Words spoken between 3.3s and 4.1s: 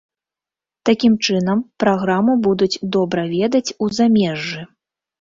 ведаць у